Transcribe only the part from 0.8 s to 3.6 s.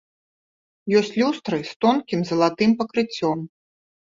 Ёсць люстры з тонкім залатым пакрыццём.